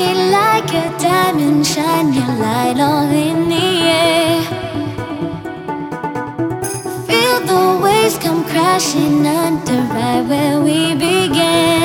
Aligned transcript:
me 0.00 0.14
like 0.30 0.72
a 0.82 0.86
diamond, 0.98 1.66
shine 1.66 2.12
your 2.14 2.32
light 2.44 2.78
all 2.88 3.10
in 3.26 3.48
the 3.52 3.68
air. 4.00 4.40
Feel 7.08 7.36
the 7.50 7.64
waves 7.84 8.16
come 8.24 8.42
crashing 8.44 9.26
under 9.26 9.82
right 9.94 10.24
where 10.30 10.60
we 10.60 10.94
began. 10.94 11.79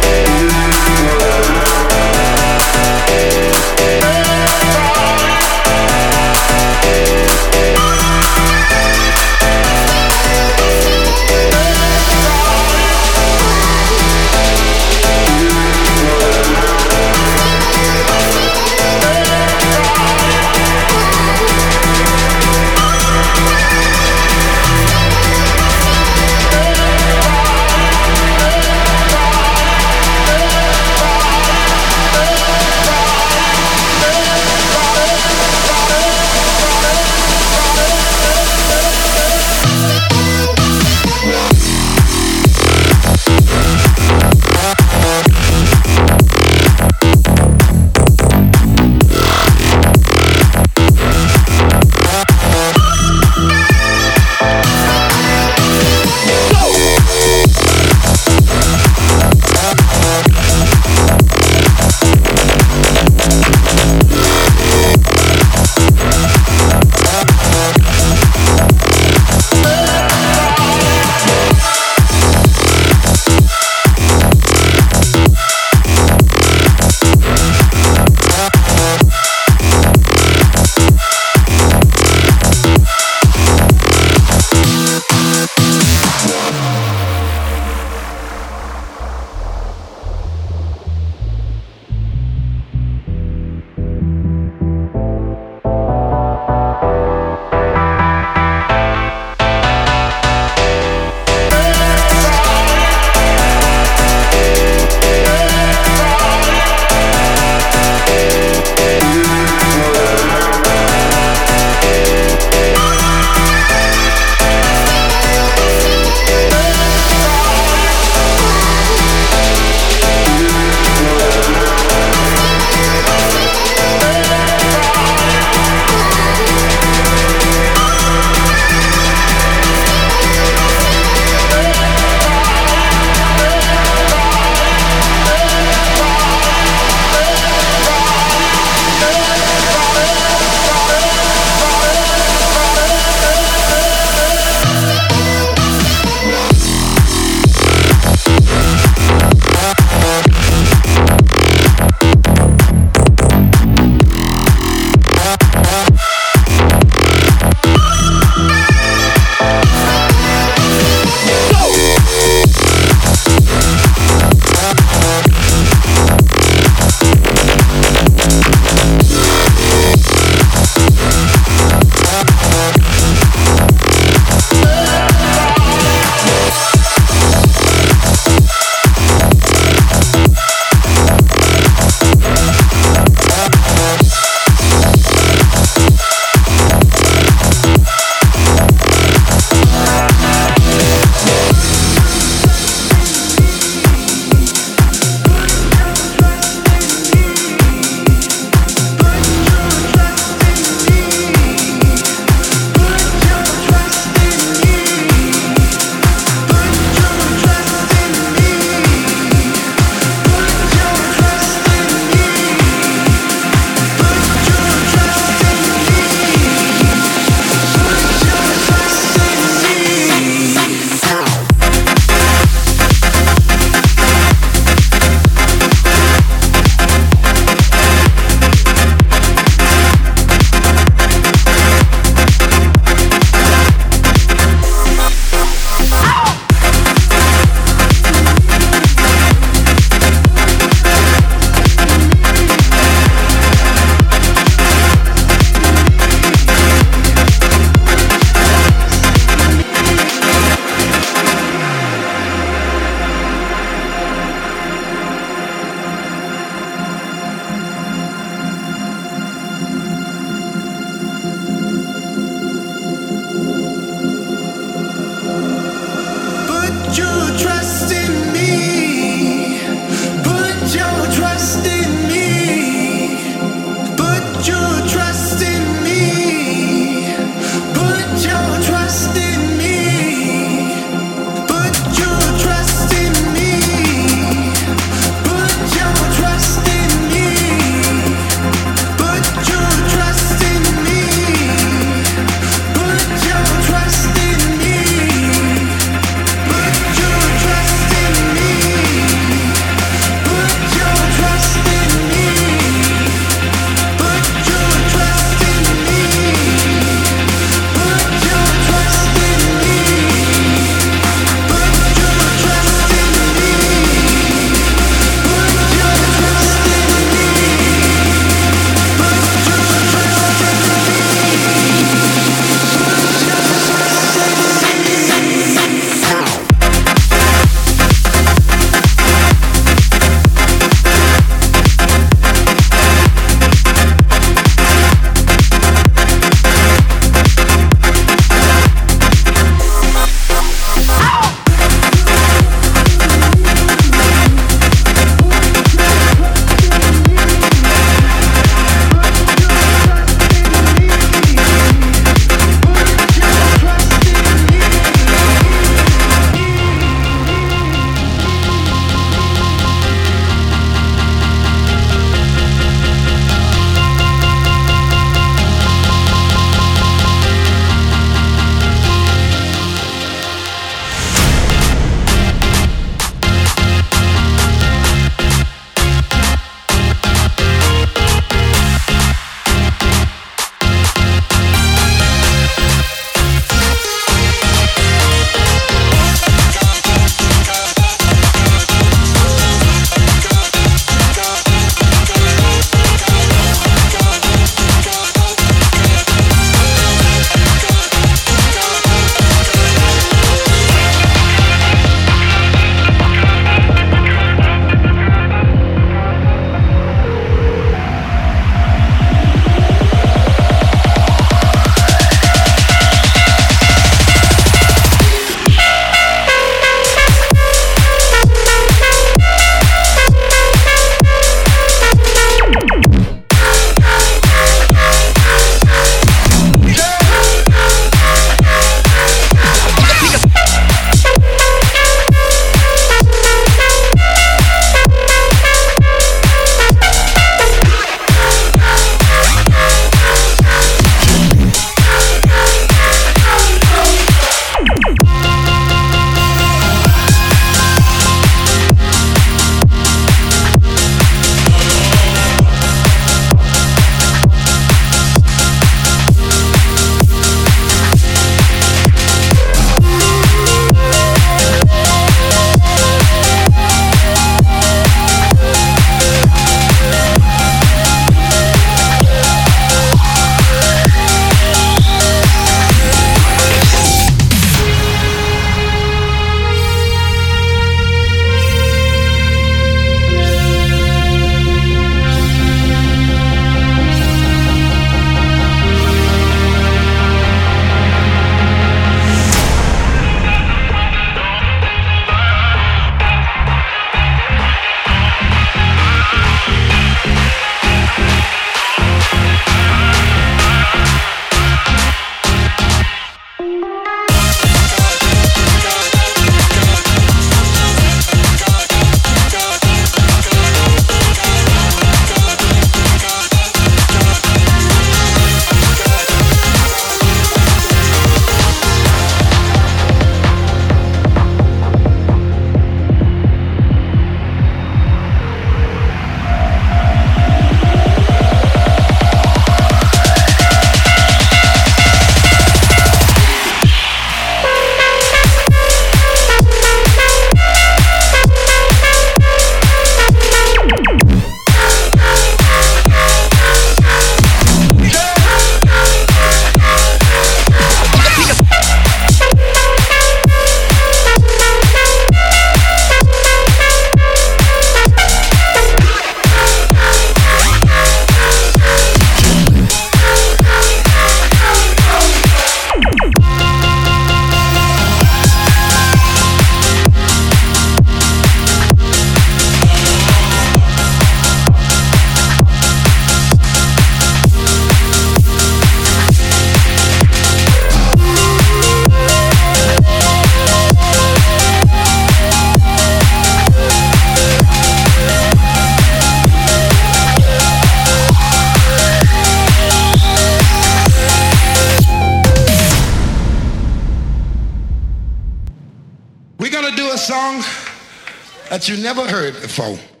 principal. 599.51 600.00